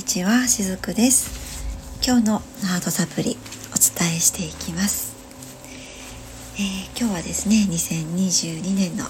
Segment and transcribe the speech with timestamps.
[0.00, 1.62] にちはしずくです。
[2.02, 3.36] 今日のハードサプリ
[3.70, 5.14] お伝えしていきます、
[6.54, 9.04] えー、今日はですね2022年の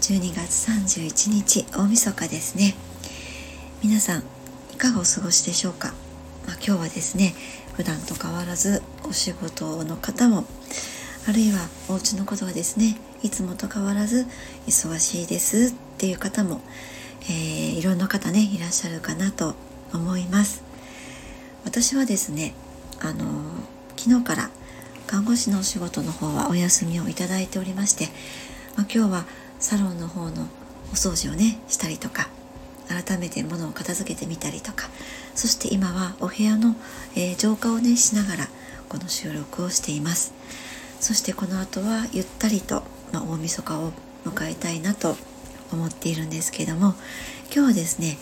[0.00, 2.76] 12月31日大晦日ですね。
[3.82, 4.22] 皆さん
[4.72, 5.88] いかがお過ごしでしょうか、
[6.46, 7.34] まあ、今日はですね
[7.74, 10.44] 普段と変わらずお仕事の方も
[11.28, 11.58] あるいは
[11.88, 14.28] お家のことはですねいつもと変わらず
[14.68, 16.60] 忙しいですっていう方も、
[17.24, 19.56] えー、いろんな方ねいらっしゃるかなと
[19.92, 20.62] 思います。
[21.64, 22.54] 私はですね
[23.00, 23.26] あの
[23.96, 24.50] 昨日から
[25.06, 28.06] 看護師のお仕事の方はお休みをいただいておりまして、
[28.76, 29.24] まあ、今日は
[29.58, 30.46] サロンの方の
[30.92, 32.28] お掃除をねしたりとか
[32.88, 34.88] 改めて物を片付けてみたりとか
[35.34, 36.74] そして今はお部屋の、
[37.14, 38.48] えー、浄化をねしながら
[38.88, 40.34] この収録をしています。
[41.00, 43.92] そしてこの後はゆったりと、まあ、大晦日を
[44.26, 45.16] 迎えたいなと
[45.72, 46.94] 思っているんですけども
[47.46, 48.18] 今日はですね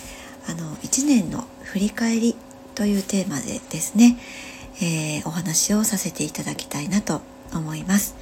[0.48, 2.34] あの1年の振り返り
[2.74, 4.16] というテーマでですね、
[4.80, 7.20] えー、お話をさせていただきたいなと
[7.52, 8.16] 思います。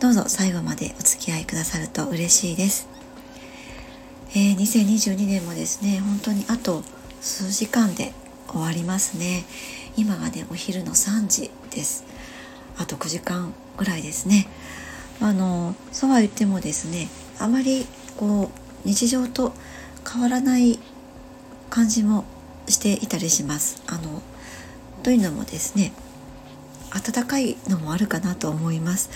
[0.00, 2.88] どうぞ最後までお付き合いくださると嬉しいです。
[4.30, 6.82] えー、2022年もですね本当にあと
[7.20, 8.12] 数時間で
[8.48, 9.44] 終わりますね。
[9.98, 12.06] 今がねお昼の3時です。
[12.78, 14.48] あと9時間ぐらいですね。
[15.20, 17.84] あのそうは言ってもですねあまり
[18.16, 19.52] こう日常と
[20.10, 20.78] 変わらない
[21.70, 22.24] 感じも
[22.68, 23.82] していたりします。
[23.86, 24.22] あの
[25.02, 25.92] というのもですね
[26.90, 29.10] 暖かいのもあるかなと思います。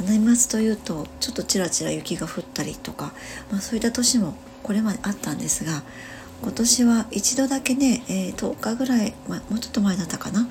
[0.00, 3.12] 年末というとちょっとちらちら雪が降ったりとか、
[3.50, 4.34] まあ、そういった年も
[4.64, 5.82] これまであったんですが
[6.42, 10.48] 今年は一度だけね、えー、10日ぐらい、まあ、もうちょっと前だったかな、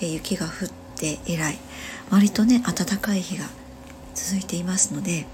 [0.00, 1.58] えー、雪が降って以来
[2.10, 3.46] 割とね暖かい日が
[4.14, 5.26] 続いていますので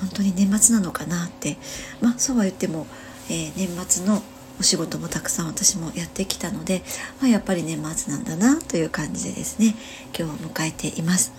[0.00, 1.58] 本当に年末なのかなって
[2.00, 2.86] まあそうは言っても、
[3.30, 4.22] えー、年末の
[4.60, 6.82] お仕事もたくさん私もやってきたので、
[7.20, 9.74] まあ、やっぱり年末なんだなという感じでですね
[10.18, 11.32] 今日を迎えています。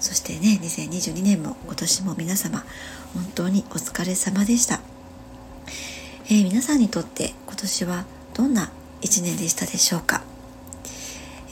[0.00, 2.64] そしてね2022年も今年も皆様
[3.14, 4.80] 本当にお疲れ様でした、
[6.26, 10.22] えー、皆さんにとって今年はどんな一年でしたでしょうか、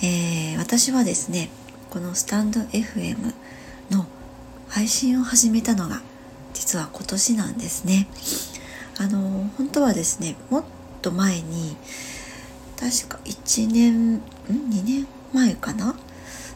[0.03, 1.48] えー、私はですね
[1.91, 3.34] このスタンド FM
[3.91, 4.06] の
[4.69, 6.03] 配信を始めたのが
[6.53, 8.09] 実は今年なんですね。
[8.98, 10.65] あの本当はですねもっ
[11.00, 11.77] と前に
[12.78, 15.94] 確か1年ん？2年前かな？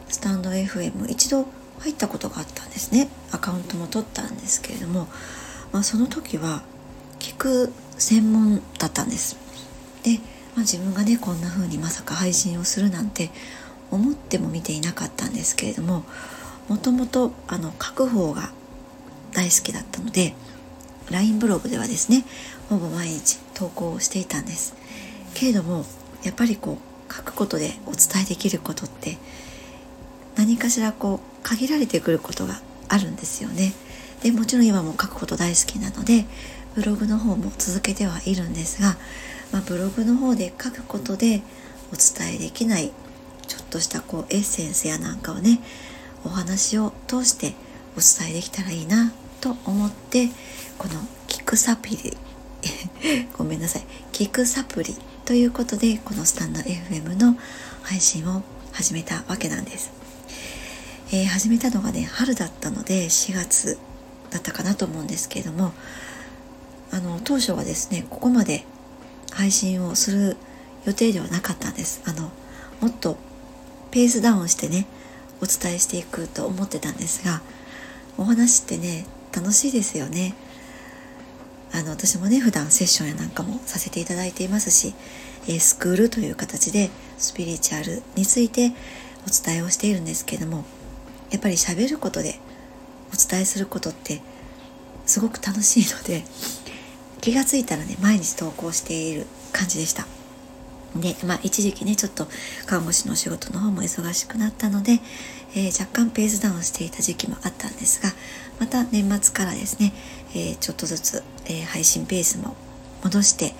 [0.07, 1.45] スタンド FM 一度
[1.79, 3.09] 入ったことがあったんですね。
[3.31, 5.07] アカウントも取ったんですけれども、
[5.71, 6.63] まあ、その時は
[7.19, 9.37] 聞く専門だったんです。
[10.03, 10.19] で、
[10.55, 13.29] まあ、自分がねこんな風にまさか配信をするなんて
[13.91, 16.03] 思っても見ていなかったんですけれども
[16.69, 17.31] もともと
[17.81, 18.51] 書く方が
[19.33, 20.33] 大好きだったので
[21.11, 22.25] LINE ブログではですね
[22.69, 24.75] ほぼ毎日投稿をしていたんです
[25.33, 25.85] けれども
[26.23, 26.79] やっぱりこ
[27.09, 29.17] う書くことでお伝えできることって
[30.35, 33.73] 何かしらこう限られてくることがあるんですよね。
[34.21, 36.25] でもちろん今も書くこと大好きなので
[36.75, 38.97] ブログの方も続けてはいるんですが、
[39.51, 41.41] まあ、ブログの方で書くことで
[41.93, 42.91] お伝えできない
[43.47, 45.59] ちょっとしたこうエッセンスやなんかをね
[46.23, 47.53] お話を通して
[47.95, 50.29] お伝えできたらいいなと思って
[50.77, 52.17] この「聞くサプリ」
[53.37, 57.37] ごめんなさい「聞くサプリ」ということでこのスタンド FM の
[57.83, 59.91] 配信を始めたわけなんです。
[61.11, 63.77] えー、始めたのがね春だったので4月
[64.31, 65.71] だったかなと思うんですけれども
[66.91, 68.65] あの当初はですねここまで
[69.31, 70.37] 配信をする
[70.85, 72.01] 予定ではなかったんです。
[72.05, 72.31] あの
[72.81, 73.17] もっと
[73.91, 74.87] ペースダウンしてね
[75.41, 77.41] お伝えしていくと思ってたんですが
[78.17, 80.33] お話ってね楽しいですよね。
[81.75, 84.95] あの私もね普段セッションやなんかもさせていただいていますし、
[85.49, 88.71] えスクールという形でスピリチュアルについて
[89.27, 90.63] お伝えをしているんですけども
[91.31, 92.39] やっぱり喋ることで
[93.13, 94.21] お伝えすることって
[95.05, 96.23] すごく楽しいので
[97.19, 100.07] 気がついたらね毎日投稿している感じでした。
[100.95, 102.25] でまあ一時期ねちょっと
[102.67, 105.01] 看護師の仕事の方も忙しくなったので、
[105.53, 108.13] えー、若干ペースダウンしていた時期もあったんですが
[108.59, 109.91] また年末からですね、
[110.35, 112.55] えー、ちょっとずつ、えー、配信ペースも
[113.03, 113.53] 戻して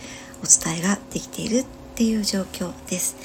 [0.43, 3.15] お伝えができているっていう状況です。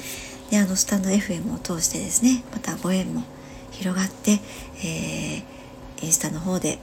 [0.49, 3.23] であのスタンド FM を通してですねまたご縁も
[3.71, 4.39] 広がって、
[4.83, 6.79] えー、インスタの方で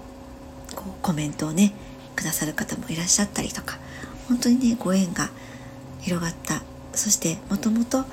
[0.76, 1.72] こうコメントをね
[2.14, 3.78] くださる方もいらっしゃったりとか
[4.28, 5.30] 本当にねご縁が
[6.00, 6.62] 広がった。
[6.94, 8.04] そしてもともと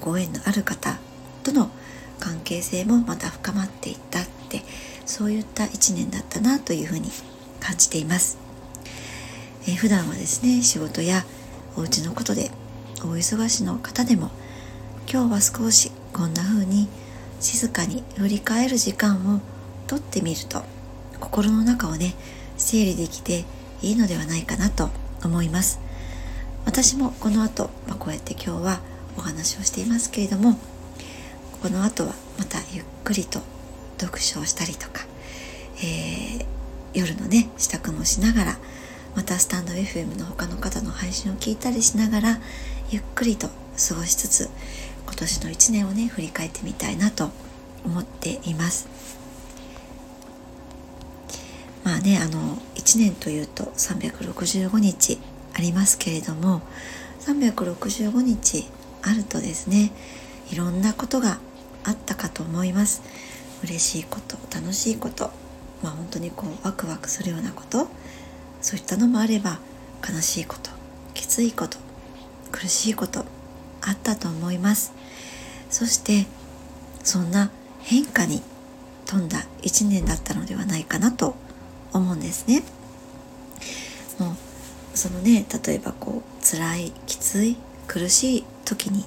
[0.00, 0.98] ご縁のある方
[1.42, 1.70] との
[2.18, 4.62] 関係性もまた深まっていったって
[5.04, 7.10] そういった一年だったなというふうに
[7.68, 8.38] 感じています、
[9.64, 11.26] えー、普段はですね仕事や
[11.76, 12.50] お家のことで
[13.02, 14.30] お忙しの方でも
[15.10, 16.88] 今日は少しこんな風に
[17.40, 19.40] 静かに振り返る時間を
[19.86, 20.62] とってみると
[21.20, 22.14] 心の中をね
[22.56, 23.44] 整理できて
[23.82, 24.88] いいのではないかなと
[25.22, 25.78] 思います。
[26.64, 28.80] 私もこの後、まあ、こうやって今日は
[29.16, 30.58] お話をしていますけれども
[31.62, 33.40] この後はまたゆっくりと
[33.98, 35.06] 読書をしたりとか、
[35.78, 36.57] えー、
[36.94, 38.58] 夜のね支度もしながら
[39.14, 42.38] またスタンド FM の他の方の配信を聞いたりしながら
[42.90, 44.48] ゆっくりと過ごしつつ
[45.06, 47.30] 今年の1年をね振り返ってみたいなと
[47.84, 48.88] 思っています。
[51.84, 55.18] まあねあの1年というと365日
[55.54, 56.60] ありますけれども
[57.20, 58.68] 365日
[59.02, 59.92] あるとですね
[60.50, 61.38] いろんなことが
[61.84, 63.02] あったかと思います。
[63.64, 65.30] 嬉しいこと楽しいこと
[65.82, 67.88] まあ本当にこうワクワクするようなこと
[68.60, 69.58] そういったのもあれば
[70.08, 70.70] 悲しいこと
[71.14, 71.78] きついこと
[72.50, 73.24] 苦しいこと
[73.82, 74.92] あったと思います。
[75.70, 76.26] そして
[77.04, 78.42] そんな変化に
[79.06, 81.36] 富んだ一年だったのではないかなと
[81.92, 82.62] 思うんですね。
[84.18, 84.36] もう
[84.94, 89.04] そのね例えばこう辛いきつい苦しい時に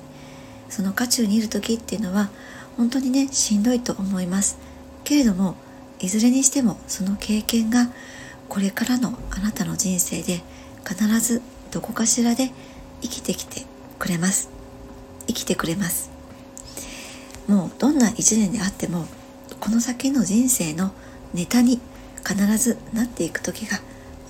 [0.69, 2.29] その渦中にいる時っていうのは
[2.77, 4.57] 本当にねしんどいと思います。
[5.03, 5.55] けれども
[6.01, 7.89] いずれにしてもその経験が
[8.49, 10.41] これからのあなたの人生で
[10.87, 12.51] 必ずどこかしらで
[13.01, 13.63] 生きてきて
[13.99, 14.49] くれます。
[15.27, 16.11] 生きてくれます。
[17.47, 19.05] もうどんな一年であっても
[19.59, 20.91] この先の人生の
[21.33, 21.79] ネタに
[22.27, 23.77] 必ずなっていく時が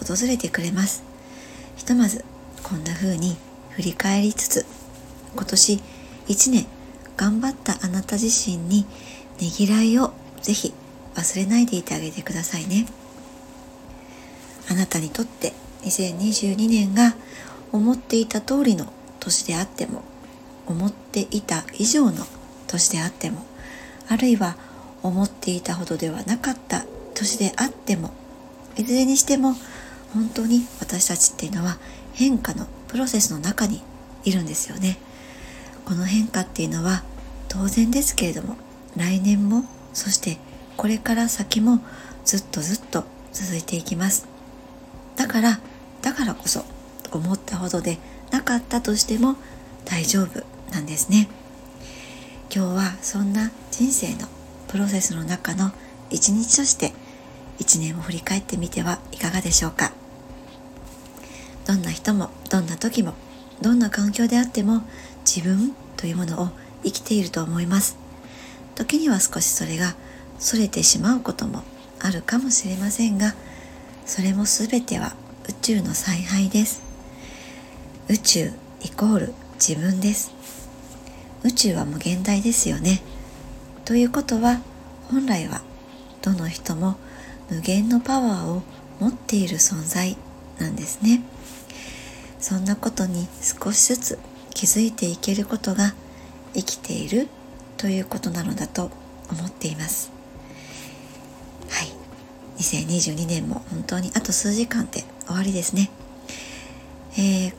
[0.05, 1.03] 訪れてくれます。
[1.77, 2.25] ひとまず
[2.63, 3.37] こんな風に
[3.71, 4.65] 振り返りつつ
[5.35, 5.81] 今年
[6.27, 6.65] 1年
[7.17, 8.85] 頑張ったあなた自身に
[9.39, 10.73] ねぎらいをぜひ
[11.15, 12.85] 忘れないでいてあげてくださいね。
[14.69, 15.53] あなたにとって
[15.83, 17.15] 2022年が
[17.71, 20.03] 思っていた通りの年であっても
[20.67, 22.25] 思っていた以上の
[22.67, 23.45] 年であっても
[24.07, 24.55] あるいは
[25.03, 26.85] 思っていたほどではなかった
[27.15, 28.13] 年であっても
[28.77, 29.55] いずれにしても
[30.13, 31.77] 本当に私たちっていうのは
[32.13, 33.81] 変化のプロセスの中に
[34.23, 34.97] いるんですよね。
[35.85, 37.03] この変化っていうのは
[37.47, 38.55] 当然ですけれども
[38.95, 40.37] 来年もそして
[40.77, 41.79] これから先も
[42.25, 44.27] ずっとずっと続いていきます。
[45.15, 45.59] だから
[46.01, 46.65] だからこそ
[47.11, 47.97] 思ったほどで
[48.31, 49.35] なかったとしても
[49.85, 51.27] 大丈夫なんですね。
[52.53, 54.27] 今日はそんな人生の
[54.67, 55.71] プロセスの中の
[56.09, 56.93] 一日として
[57.59, 59.91] 一年を振り返ってみてはいかがでしょうか。
[61.65, 63.13] どんな人もどんな時も
[63.61, 64.81] どんな環境であっても
[65.25, 66.49] 自分というものを
[66.83, 67.97] 生きていると思います。
[68.75, 69.95] 時には少しそれが
[70.41, 71.63] 逸れてしまうことも
[71.99, 73.35] あるかもしれませんが
[74.05, 75.13] それも全ては
[75.47, 76.81] 宇宙の采配です。
[78.09, 78.51] 宇宙
[78.81, 80.31] イコール自分です。
[81.43, 83.01] 宇宙は無限大ですよね。
[83.85, 84.59] ということは
[85.09, 85.61] 本来は
[86.21, 86.97] どの人も
[87.49, 88.63] 無限のパワーを
[88.99, 90.17] 持っている存在
[90.59, 91.21] なんですね。
[92.39, 94.19] そんなことに少しずつ
[94.53, 95.93] 気づいていけることが
[96.53, 97.27] 生きている
[97.77, 98.89] ということなのだと
[99.29, 100.10] 思っています。
[102.61, 105.89] 2022年も本当にあと数時間で終わりですね、
[107.17, 107.53] えー、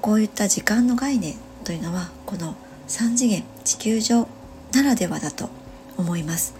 [0.00, 2.56] こういった時間の概念というのはこの
[2.88, 4.28] 3次元地球上
[4.72, 5.48] ならではだと
[5.96, 6.54] 思います、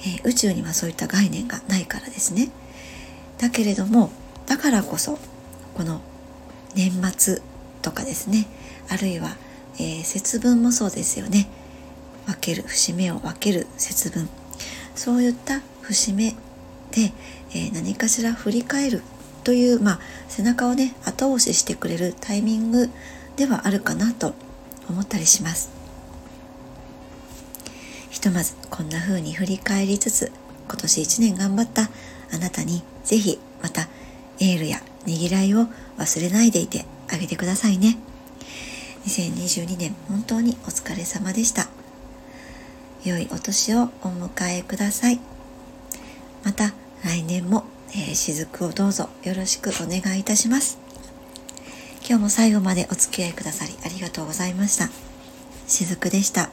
[0.00, 2.50] えー、宇宙にはそういった概念がないからですね。
[3.38, 4.10] だけれども
[4.46, 5.18] だからこそ
[5.74, 6.00] この
[6.74, 7.40] 年末
[7.82, 8.46] とかですね
[8.88, 9.36] あるいは
[9.78, 11.48] えー、節分もそうですよね。
[12.26, 14.28] 分ける節目を分ける節分。
[14.94, 16.34] そういった節目
[16.92, 17.12] で、
[17.50, 19.02] えー、何かしら振り返る
[19.44, 22.88] という、まあ、背中をね後押ししてくれるタイミング
[23.36, 24.34] ではあるかなと
[24.88, 25.70] 思ったりします
[28.10, 30.30] ひとまずこんな風に振り返りつつ
[30.68, 31.90] 今年1年頑張った
[32.32, 33.88] あなたに是非また
[34.40, 35.66] エールやねぎらいを
[35.98, 37.98] 忘れないでいてあげてくださいね。
[39.06, 41.68] 2022年本当にお疲れ様でした。
[43.04, 45.20] 良いお年をお迎えください。
[46.44, 46.72] また
[47.04, 50.78] 来年も、えー、雫をどうぞよろしくお願いいたします。
[52.06, 54.88] 今日も最後までお付き合いくださりありがとうございました。
[55.66, 56.50] 雫でした。